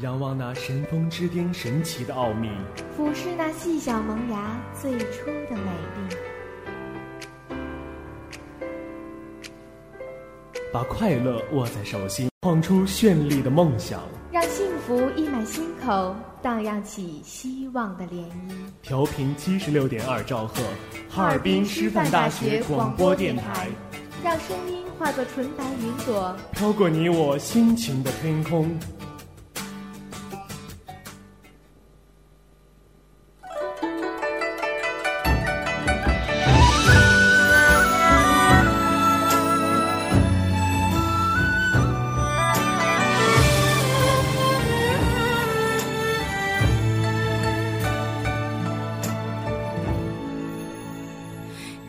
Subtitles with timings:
[0.00, 2.50] 仰望那神峰之巅神奇的奥秘，
[2.94, 6.16] 俯视那细小萌芽最初的美丽，
[10.70, 18.52] 把快乐握在手心，晃出绚丽的梦想，让幸福溢满心口，荡漾起希望的涟漪。
[18.82, 20.62] 调频七十六点二兆赫，
[21.08, 23.66] 哈尔滨师范大学广播电台。
[24.22, 28.78] 让声音化作纯白云朵，飘过你我心情的天空。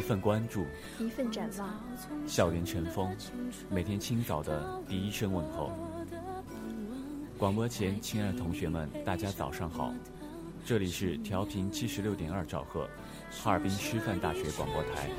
[0.00, 0.64] 份关注，
[1.00, 1.68] 一份展望，
[2.24, 3.12] 校园晨风，
[3.68, 5.72] 每天清早的第一声问候。
[7.36, 9.92] 广播前，亲爱的同学们，大家早上好，
[10.64, 12.88] 这里是调频七十六点二兆赫，
[13.32, 15.10] 哈尔滨师范大学广播台，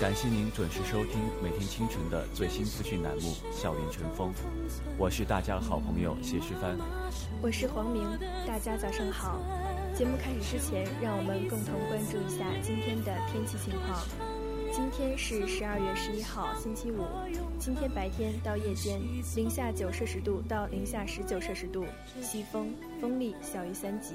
[0.00, 4.32] 感谢您准时收听每天清晨的最新资讯栏目《校园晨风》，
[4.96, 6.78] 我是大家的好朋友谢诗帆，
[7.42, 8.08] 我是黄明，
[8.46, 9.38] 大家早上好。
[9.98, 14.00] 节目开始之前，让我们共同关注一下今天的天气情况。
[14.70, 17.02] 今天是十二月十一号，星期五。
[17.58, 19.00] 今天白天到夜间，
[19.34, 21.84] 零下九摄氏度到零下十九摄氏度，
[22.22, 24.14] 西风，风力小于三级。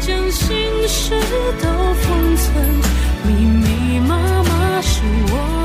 [0.00, 0.48] 将心
[0.86, 1.10] 事
[1.60, 2.54] 都封存，
[3.26, 5.63] 密密麻麻是我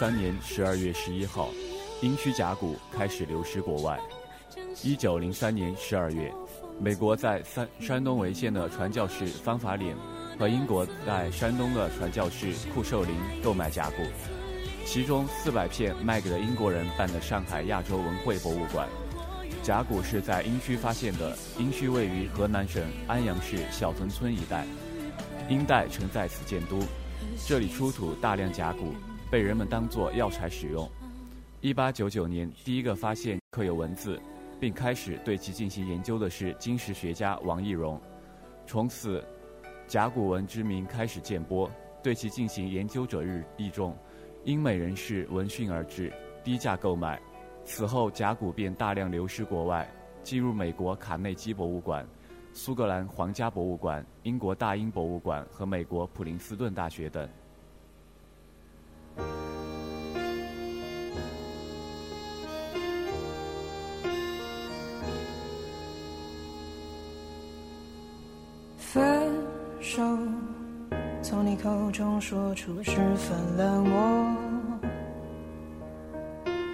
[0.00, 1.50] 三年十二月十一号，
[2.00, 4.00] 殷墟甲骨开始流失国外，
[4.82, 6.32] 一九零三年十二月，
[6.78, 9.94] 美国在山山东潍县的传教士方法脸
[10.38, 13.14] 和英国在山东的传教士库寿林
[13.44, 13.96] 购买甲骨，
[14.86, 18.88] 其中四百片卖给了英国人办的上海亚洲文汇博物馆。
[19.62, 24.64] 甲骨是在殷墟发现的，殷墟位于河南省安阳市小屯村一带，
[25.50, 26.78] 殷代曾在此建都，
[27.46, 28.94] 这里出土大量甲骨，
[29.30, 30.90] 被人们当作药材使用。
[31.60, 34.20] 一八九九年，第一个发现刻有文字，
[34.58, 38.00] 并开始对其进行研究的是金石学家王懿荣。
[38.66, 39.24] 从此，
[39.86, 41.70] 甲骨文之名开始渐播，
[42.02, 43.96] 对其进行研究者日益众，
[44.44, 46.12] 英美人士闻讯而至，
[46.42, 47.20] 低价购买。
[47.64, 49.88] 此后，甲骨便大量流失国外，
[50.24, 52.04] 进入美国卡内基博物馆、
[52.52, 57.28] 苏格兰皇家博物馆、英国大英博物馆和美国普林斯顿大学等。
[68.78, 69.32] 分
[69.80, 70.02] 手，
[71.22, 74.36] 从你口中说出十分冷漠，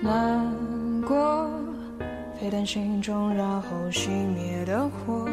[0.02, 1.50] 难过，
[2.40, 5.25] 沸腾心中然后熄灭的火。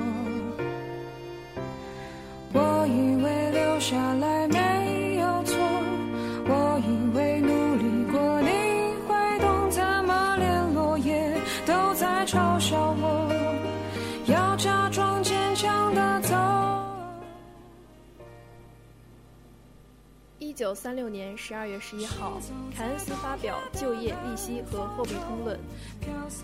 [20.64, 22.40] 九三六年十二月十一号，
[22.74, 25.58] 凯恩斯发表《就业、利息和货币通论》。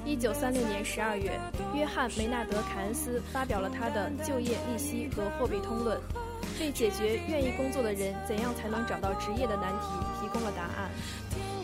[0.04, 1.40] 一九三六年十二月，
[1.74, 5.98] 约翰·梅纳德·凯恩斯发表了他的《就业、利息和货币通论》，
[6.60, 9.88] 为解决愿意工作的人怎样才能找到职业的难题
[10.20, 10.92] 提供了答案。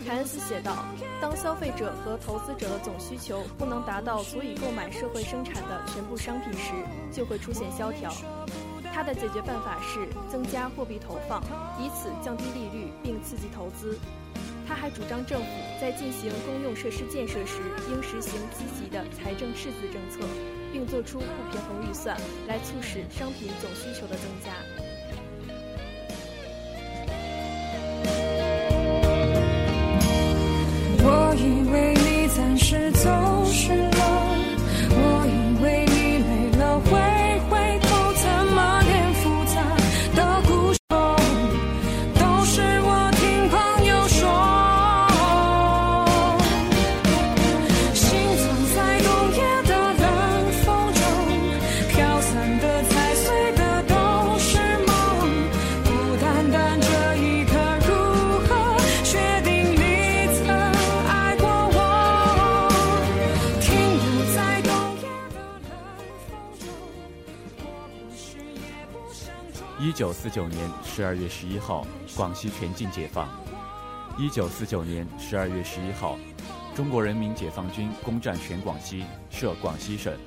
[0.08, 0.86] 凯恩斯写道
[1.20, 6.72] ：“当消费者和投资者的总需求不能达到足以购买社会生产的全部商品时，
[7.12, 8.14] 就会出现萧条。”
[8.96, 11.44] 他的解决办法是增加货币投放，
[11.78, 14.00] 以此降低利率并刺激投资。
[14.66, 15.48] 他还主张政府
[15.82, 17.60] 在进行公用设施建设时，
[17.92, 20.26] 应实行积极的财政赤字政策，
[20.72, 24.54] 并做出不平衡预算，来促使商品总需求的增加。
[69.78, 71.86] 一九四九年十二月十一号，
[72.16, 73.28] 广西全境解放。
[74.18, 76.18] 一九四九年十二月十一号，
[76.74, 80.18] 中国人民解放军攻占全广西，设广西省。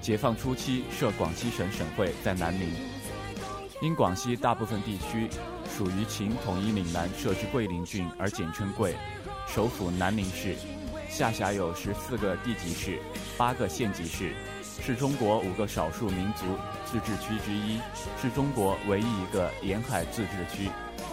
[0.00, 2.68] 解放初期，设广西省省会在南宁。
[3.80, 5.30] 因广西大部分地区
[5.76, 8.96] 属于秦统一岭南设置桂林郡而简称桂，
[9.46, 10.56] 首府南宁市，
[11.08, 13.00] 下辖有十四个地级市、
[13.38, 14.34] 八个县级市，
[14.80, 16.44] 是中国五个少数民族
[16.84, 17.78] 自治区之一，
[18.20, 20.68] 是中国唯一一个沿海自治区，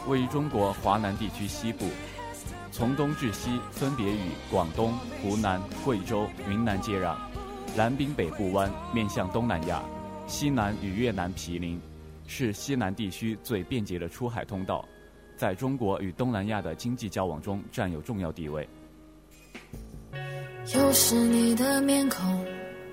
[0.08, 1.86] 位于中国华南地区西部，
[2.72, 7.16] 从东至西分别与广东、湖南、贵州、云南接壤，
[7.76, 9.84] 南滨北部湾面向东南亚，
[10.28, 11.80] 西南与越南毗邻，
[12.26, 14.84] 是西南地区最便捷的出海通道，
[15.36, 18.68] 在中国与东南亚的经济交往中占有重要地位。
[20.74, 22.46] 又是你的面孔，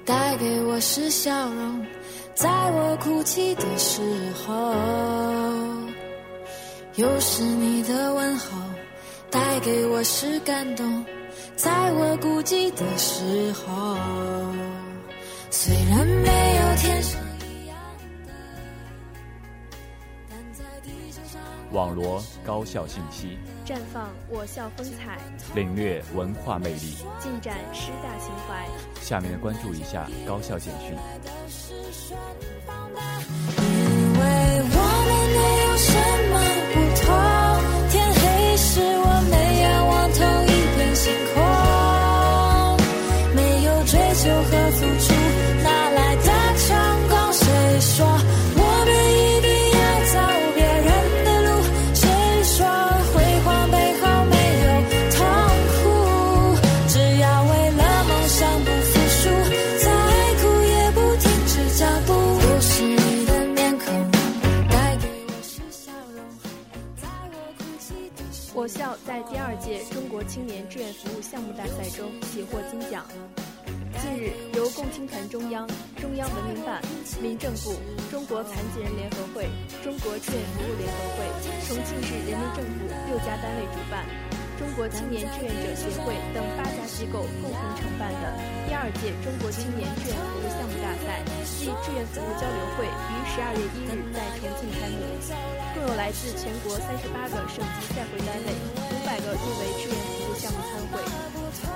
[0.04, 1.86] 带给我是笑容，
[2.34, 4.52] 在我哭泣的时候；
[6.96, 8.58] 又是你的问候，
[9.30, 11.04] 带给我是感动，
[11.56, 13.96] 在我孤寂的时候。
[15.50, 17.18] 虽然没有天生
[17.48, 17.76] 一样
[18.26, 18.32] 的，
[20.28, 21.40] 但在地球上。
[21.72, 25.18] 网罗高校信息，绽放我校风采，
[25.54, 26.98] 领略文化魅力。
[27.18, 28.68] 尽展师大情怀。
[29.00, 30.94] 下面关注一下高校简讯。
[70.26, 73.04] 青年志愿服务项目大赛中喜获金奖。
[74.02, 75.66] 近日，由共青团中央、
[76.00, 76.82] 中央文明办、
[77.22, 77.74] 民政部、
[78.10, 79.48] 中国残疾人联合会、
[79.82, 81.24] 中国志愿服务联合会、
[81.66, 84.04] 重庆市人民政府六家单位主办，
[84.64, 88.32] 中国青年志愿者协会等八家机构共同承办的
[88.64, 95.04] 第二届中国青年志愿服务项目大赛暨志愿服务交流会于十二月一日在重庆开幕，
[95.76, 98.48] 共有来自全国三十八个省级赛会单位
[98.88, 100.96] 五百个入围志愿服务项目参会。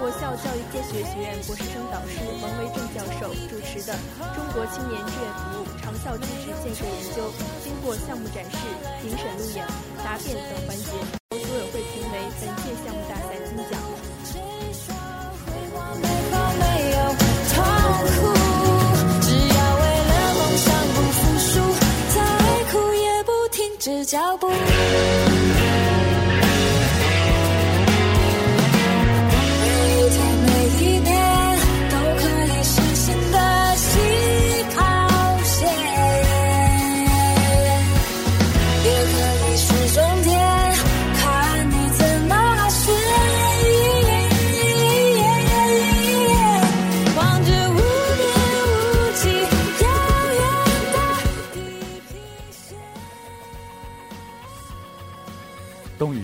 [0.00, 3.92] 我校教育科学学院博士生导师王维正教授主持的
[4.32, 7.28] 中国青年志愿服务长效机制建设研究，
[7.60, 8.56] 经过项目展示、
[9.04, 9.60] 评审路演、
[10.00, 11.27] 答辩等环节，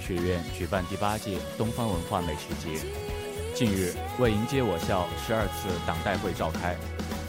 [0.06, 2.78] 学院举办第八届东方文化美食节，
[3.54, 6.76] 近日为迎接我校十二次党代会召开，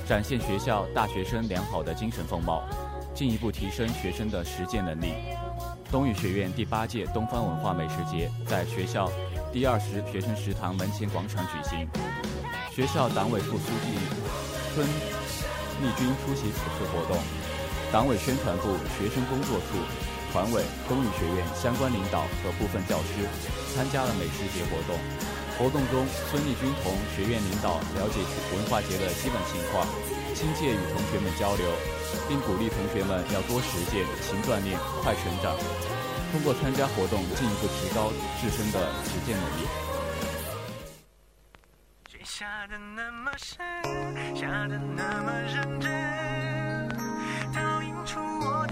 [0.05, 2.67] 展现学校大学生良好的精神风貌，
[3.13, 5.13] 进一步提升学生的实践能力。
[5.89, 9.10] 东语学院第八届东方文化美食节在学校
[9.53, 11.88] 第二十学生食堂门前广场举行，
[12.75, 13.96] 学校党委副书记
[14.75, 17.24] 孙丽君出席此次活动，
[17.94, 18.67] 党委宣传部
[19.00, 20.14] 学生工作处。
[20.35, 23.23] 团委、东语学院相关领导和部分教师
[23.71, 24.99] 参加了美食节活动。
[25.55, 28.19] 活动中，孙立军同学院领导了解
[28.51, 29.87] 文化节的基本情况，
[30.35, 31.63] 亲切与同学们交流，
[32.27, 35.55] 并鼓励同学们要多实践、勤锻炼、快成长，
[36.33, 38.11] 通过参加活动进一步提高
[38.41, 39.63] 自身的实践能力。
[42.11, 43.63] 雪下的那么深，
[44.35, 46.89] 下的那么认真，
[47.55, 48.67] 倒映出我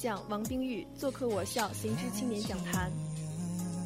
[0.00, 2.90] 将王冰玉做客我校行知青年讲坛。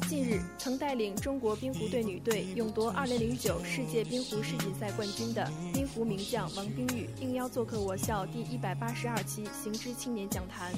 [0.07, 10.71] 近日，曾带领中国冰壶队女队勇夺2009世界冰壶世锦赛冠军的冰壶名将王冰玉应邀做客我校第一百八十二期行知青年讲坛，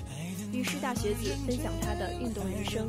[0.51, 2.87] 与师大学子分享她的运动人生。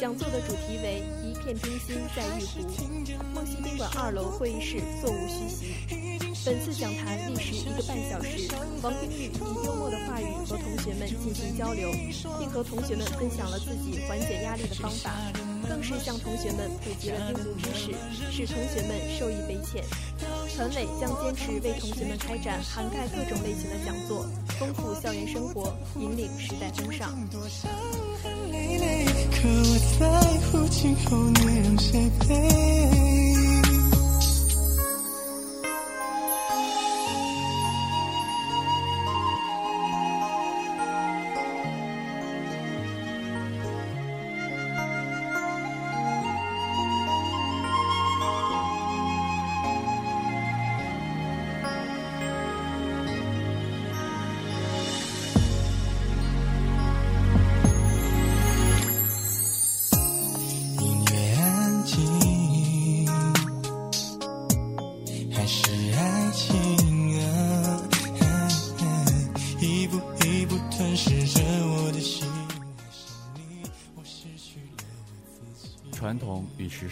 [0.00, 2.60] 讲座的主题为“一片冰心在玉壶”，
[3.34, 5.74] 梦溪宾馆二楼会议室座无虚席。
[6.44, 8.46] 本次讲坛历时一个半小时，
[8.82, 11.90] 王冰玉以幽默的话语和同学们进行交流，
[12.38, 15.10] 并和同学们分享了自己缓解压力的方法，
[15.68, 17.90] 更是向同学们普及了冰壶知识，
[18.30, 19.82] 使同学们受益匪浅。
[20.54, 24.26] 团委将坚持为同学们开展涵盖各种类型的讲座，
[24.58, 27.16] 丰富校园生活，引领时代风尚。
[29.46, 30.06] 可我在
[30.50, 33.35] 乎今后你让谁陪？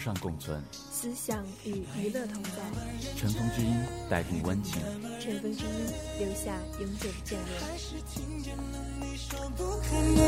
[0.05, 2.61] 与时尚共存，思想与娱乐同在，
[3.17, 3.73] 尘封之音
[4.07, 4.79] 带进温情。
[5.19, 5.69] 尘封之音
[6.19, 7.57] 留下永久的眷恋。
[9.57, 10.21] 不可能，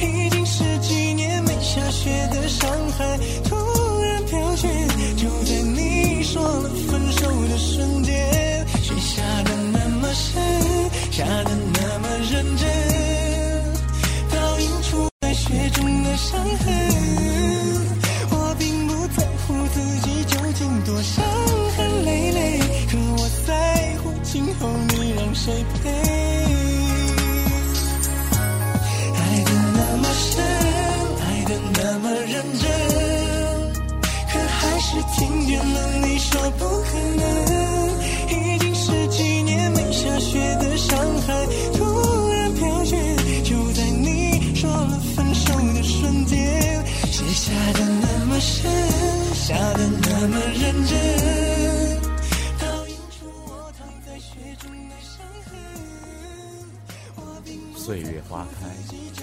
[0.00, 3.56] 已经十几年没下雪的上海突
[4.00, 4.68] 然飘雪，
[5.16, 10.40] 就在你说了分手的瞬间，雪下的那么深，
[11.10, 12.87] 下开，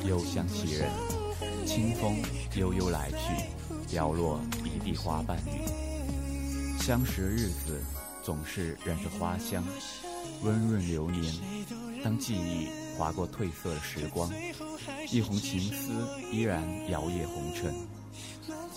[0.07, 0.89] 幽香袭人，
[1.65, 2.21] 清风
[2.55, 5.67] 悠悠来去，摇落一地花瓣雨。
[6.79, 7.83] 相识的日子
[8.23, 9.63] 总是染着花香，
[10.43, 11.33] 温润流年。
[12.03, 14.31] 当记忆划过褪色的时光，
[15.09, 15.91] 一泓情丝
[16.31, 17.73] 依然摇曳红尘。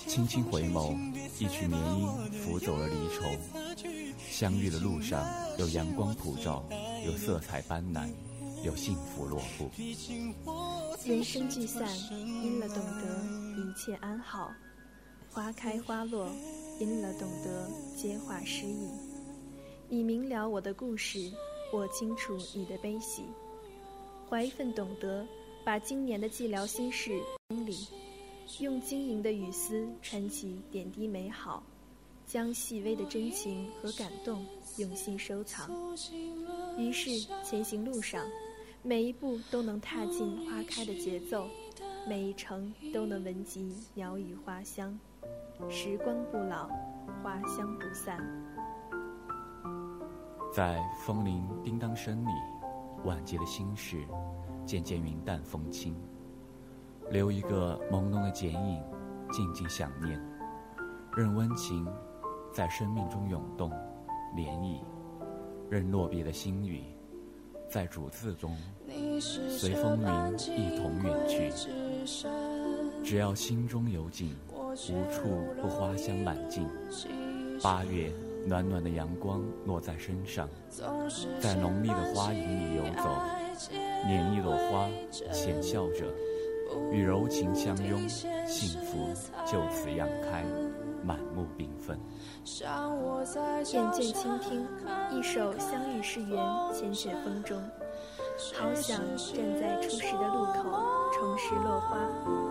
[0.06, 0.96] 轻轻回眸，
[1.38, 2.08] 一曲绵音
[2.40, 3.24] 拂走了离愁。
[4.30, 5.26] 相遇的路上，
[5.58, 6.64] 有阳光普照，
[7.04, 8.08] 有色彩斑斓，
[8.64, 9.70] 有幸福落步。
[11.08, 13.24] 人生聚散，因了懂得
[13.56, 14.52] 一切安好；
[15.30, 16.28] 花开花落，
[16.78, 18.90] 因了懂得皆化诗意。
[19.88, 21.32] 你明了我的故事，
[21.72, 23.22] 我清楚你的悲喜。
[24.28, 25.26] 怀一份懂得，
[25.64, 27.88] 把今年的寂寥心事清理，
[28.58, 31.62] 用晶莹的雨丝穿起点滴美好。
[32.26, 34.44] 将细微的真情和感动
[34.76, 35.70] 用心收藏，
[36.76, 38.22] 于是前行路上，
[38.82, 41.46] 每一步都能踏进花开的节奏，
[42.08, 44.98] 每一程都能闻及鸟语花香。
[45.68, 46.68] 时光不老，
[47.22, 48.18] 花香不散。
[50.54, 52.30] 在风铃叮当声里，
[53.04, 54.06] 晚节的心事
[54.64, 55.94] 渐渐云淡风轻，
[57.10, 58.82] 留一个朦胧的剪影，
[59.32, 60.20] 静静想念，
[61.16, 61.86] 任温情。
[62.50, 63.70] 在生命中涌动，
[64.34, 64.80] 涟漪，
[65.68, 66.82] 任落别的心语，
[67.70, 68.56] 在主字中
[69.50, 70.06] 随风云
[70.56, 71.52] 一同远去。
[73.04, 75.28] 只要心中有景，无处
[75.60, 76.66] 不花香满径。
[77.62, 78.10] 八月
[78.46, 80.48] 暖暖的阳光落在身上，
[81.40, 83.08] 在浓密的花影里游走，
[84.06, 86.06] 捻一朵花，浅笑着，
[86.92, 89.08] 与柔情相拥，幸福
[89.46, 90.44] 就此漾开。
[91.08, 91.98] 满目缤纷。
[93.72, 94.66] 眼见倾听
[95.10, 96.38] 一首《相遇是缘》，
[96.74, 97.58] 千雪风中，
[98.54, 100.68] 好想站在初识的路口，
[101.14, 101.96] 重拾落花，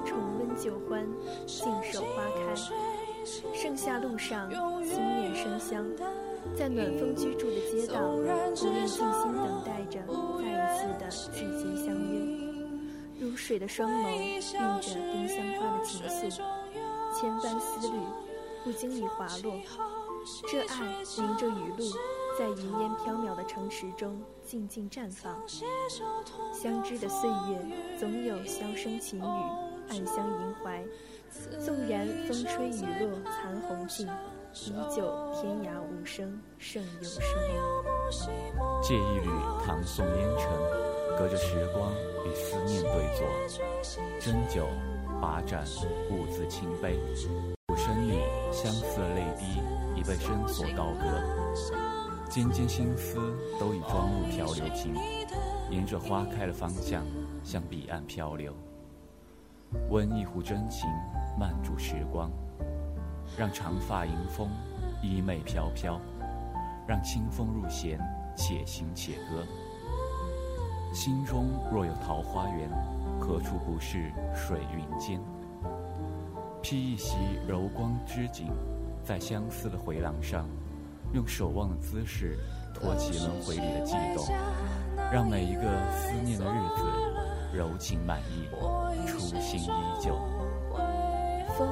[0.03, 1.07] 重温旧欢，
[1.45, 2.55] 静守花开。
[3.53, 4.49] 盛夏路上，
[4.83, 5.85] 心念生香，
[6.55, 12.17] 在暖风居住的街道，不愿静心等待着再一次的季节相约。
[13.19, 14.41] 如水的双眸，映
[14.81, 16.41] 着丁香花的情愫，
[17.13, 17.93] 千般思虑。
[18.67, 19.53] 不经意滑落，
[20.45, 21.89] 这爱淋着雨露，
[22.37, 25.41] 在云烟飘渺的城池中静静绽放。
[26.53, 29.23] 相知的岁月，总有箫声琴语，
[29.87, 30.83] 暗香萦怀。
[31.63, 37.03] 纵然风吹雨落残红尽，依旧天涯无声胜有
[38.11, 38.29] 声。
[38.81, 39.29] 借一缕
[39.65, 40.51] 唐宋烟尘，
[41.17, 41.89] 隔着时光
[42.25, 43.25] 与思念对坐。
[44.19, 44.67] 斟酒
[45.21, 45.63] 把盏，
[46.11, 46.99] 兀自清杯。
[47.77, 48.19] 生女
[48.51, 49.61] 相似的泪滴
[49.95, 51.21] 已被深锁高阁，
[52.27, 53.15] 尖尖心思
[53.59, 54.95] 都已装入漂流瓶，
[55.69, 57.05] 沿着花开的方向
[57.43, 58.51] 向彼岸漂流。
[59.89, 60.89] 温一壶真情，
[61.39, 62.31] 慢煮时光，
[63.37, 64.49] 让长发迎风，
[65.03, 66.01] 衣袂飘飘，
[66.87, 67.99] 让清风入弦，
[68.35, 69.45] 且行且歌。
[70.93, 72.69] 心中若有桃花源，
[73.19, 75.21] 何处不是水云间？
[76.69, 77.15] 披一袭
[77.47, 78.47] 柔光织锦，
[79.01, 80.45] 在相思的回廊上，
[81.13, 82.37] 用守望的姿势
[82.73, 84.27] 托起轮回里的悸动，
[85.09, 85.61] 让每一个
[85.93, 88.49] 思念的日子柔情满溢，
[89.07, 89.69] 初心依
[90.01, 90.13] 旧。
[91.57, 91.69] 风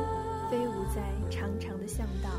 [0.49, 2.29] 飞舞在长长的巷道，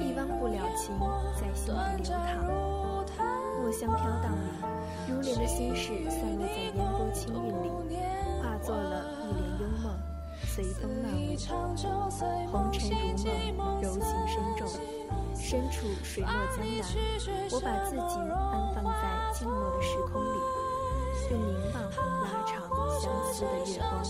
[0.00, 0.98] 一汪不了情
[1.38, 3.26] 在心底流淌。
[3.60, 7.98] 墨香飘荡里，如莲的心事散落在烟波清韵里，
[8.40, 10.13] 化作了一帘幽梦。
[10.54, 11.34] 随风漫舞，
[12.52, 14.68] 红尘如梦，柔情深重。
[15.34, 16.86] 身处水墨江南，
[17.50, 19.02] 我把自己安放在
[19.36, 20.38] 静默的时空里，
[21.32, 21.82] 用凝望
[22.22, 24.00] 拉长相思的月光。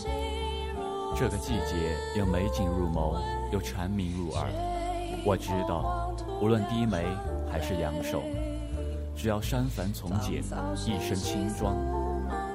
[1.16, 3.18] 这个季节有美景入眸，
[3.50, 4.46] 有蝉鸣入耳。
[5.24, 7.06] 我知道，无论低眉
[7.50, 8.22] 还是扬首，
[9.16, 10.42] 只要删繁从简，
[10.84, 11.74] 一身轻装，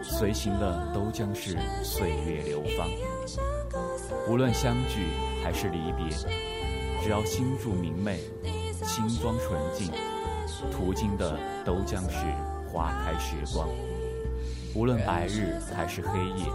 [0.03, 2.87] 随行的都将是岁月流芳。
[4.29, 5.07] 无论相聚
[5.43, 6.15] 还是离别，
[7.01, 8.19] 只要心住明媚，
[8.83, 9.91] 心装纯净，
[10.71, 12.17] 途经的都将是
[12.67, 13.67] 花开时光。
[14.75, 16.45] 无论白日还是黑夜，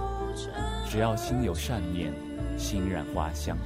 [0.89, 2.13] 只要心有善念，
[2.57, 3.59] 心染花香，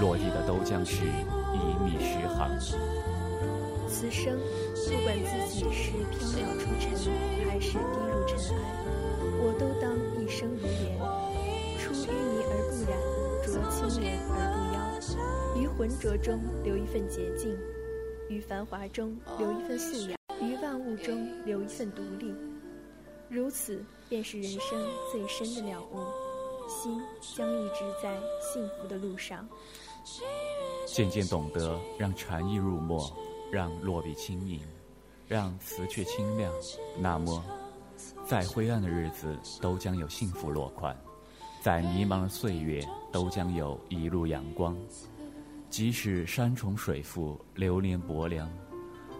[0.00, 2.58] 落地的都将是一米诗行。
[3.86, 4.34] 此生，
[4.88, 6.90] 不管自己是飘渺出尘，
[7.50, 7.78] 还是滴
[8.10, 8.62] 入尘埃，
[9.42, 10.66] 我都当一生如
[15.76, 17.54] 浑浊中留一份洁净，
[18.30, 22.34] 于繁华中留一份素雅，于万物中留一份独立。
[23.28, 25.98] 如此，便是人生最深的了悟，
[26.66, 26.98] 心
[27.36, 29.46] 将一直在幸福的路上。
[30.86, 33.14] 渐渐懂得，让禅意入墨，
[33.52, 34.58] 让落笔轻盈，
[35.28, 36.50] 让词阙清亮。
[36.98, 37.44] 那么，
[38.26, 40.96] 再灰暗的日子都将有幸福落款，
[41.60, 44.74] 在迷茫的岁月都将有一路阳光。
[45.76, 48.50] 即使山重水复，流连薄凉，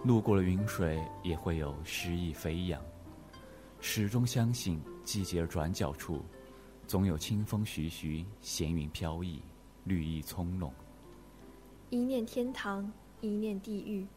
[0.03, 2.81] 路过了云水，也会有诗意飞扬。
[3.79, 6.25] 始终相信，季节转角处，
[6.87, 9.39] 总有清风徐徐，闲云飘逸，
[9.83, 10.71] 绿意葱茏。
[11.91, 12.91] 一念天堂，
[13.21, 14.07] 一念地狱，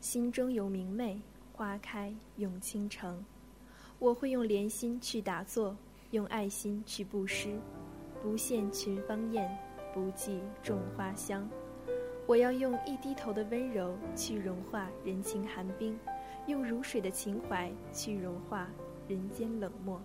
[0.00, 1.22] 心中有明媚，
[1.52, 3.24] 花开永倾城。
[4.00, 5.76] 我会用莲心去打坐，
[6.10, 7.56] 用爱心去布施，
[8.20, 9.56] 不羡群芳艳，
[9.94, 11.48] 不计众花香。
[12.26, 15.96] 我要用一低头的温柔去融化人情寒冰，
[16.46, 18.68] 用如水的情怀去融化
[19.06, 20.00] 人间冷漠。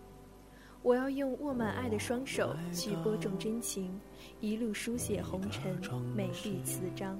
[0.83, 3.99] 我要用握满爱的双手去播种真情，
[4.39, 5.75] 一路书写红尘
[6.15, 7.19] 美丽词章。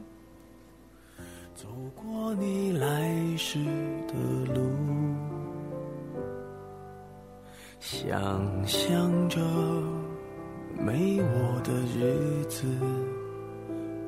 [1.54, 3.60] 走过你来时
[4.08, 4.14] 的
[4.54, 4.70] 路，
[7.80, 9.40] 想象着
[10.80, 12.66] 没我的日子，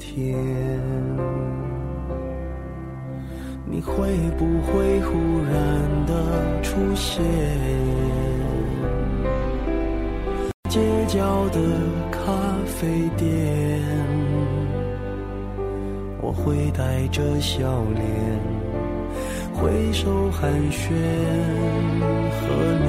[0.00, 0.34] 天。
[3.66, 3.92] 你会
[4.36, 5.16] 不会忽
[5.52, 6.12] 然的
[6.62, 7.22] 出现？
[10.68, 11.60] 街角的
[12.10, 12.18] 咖
[12.64, 13.80] 啡店，
[16.20, 17.60] 我会带着笑
[17.94, 18.02] 脸，
[19.52, 20.90] 挥手寒暄，
[22.30, 22.40] 和
[22.86, 22.88] 你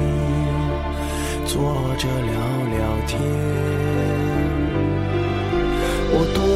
[1.44, 1.60] 坐
[1.98, 2.34] 着聊
[2.70, 3.20] 聊天。
[6.14, 6.38] 我多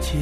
[0.00, 0.20] 见。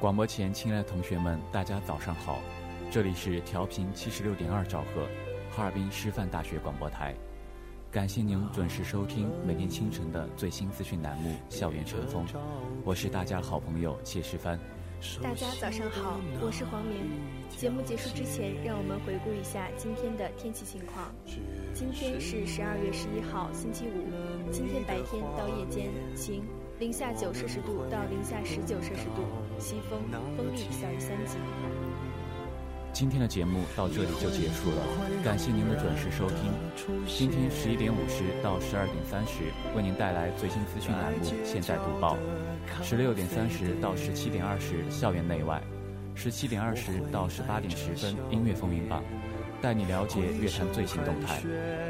[0.00, 2.38] 广播前，亲爱的同学们，大家早上好！
[2.90, 5.08] 这里是调频七十六点二兆赫，
[5.50, 7.14] 哈尔滨师范大学广播台。
[7.90, 12.26] 感谢您准时收听每天清晨的最新资讯栏目《校园晨风》，
[12.84, 14.58] 我是大家好朋友谢世帆。
[15.22, 17.10] 大家早上好，我是黄明。
[17.56, 21.14] 节目结束之前，让我们回顾一下今天的天气情况。
[21.72, 24.50] 今天是十二月十一号，星期五。
[24.50, 26.44] 今天白天到夜间晴。
[26.78, 29.22] 零下九摄氏度到零下十九摄氏度，
[29.58, 30.00] 西风，
[30.36, 31.38] 风力小于三级。
[32.94, 34.76] 今天的节目到这里就结束了，
[35.24, 36.38] 感谢您的准时收听。
[37.08, 42.16] 今天十一点五十到十二点三十，为您带来最新资讯栏目《现在读报》；
[42.84, 45.58] 十六点三十到十七点二十，校园内外；
[46.14, 49.02] 十七点二十到十八点十分，音乐风云榜。
[49.60, 51.40] 带你了解乐坛最新动态。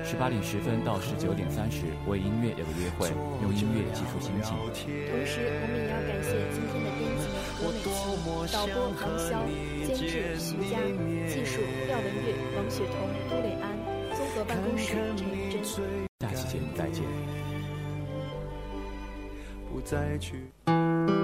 [0.05, 3.11] 十八点十分到十九点三十，为音乐有个约会，
[3.43, 4.55] 用音乐记述心情。
[4.57, 6.88] 同时，我们也要感谢今天的、
[8.52, 10.78] 导播王潇、监制徐佳、
[11.26, 13.78] 技术廖文月、王雪彤、都磊安、
[14.14, 15.64] 综合办公室陈玉珍。
[16.20, 17.04] 下期节目再见。
[19.72, 21.24] 不再去。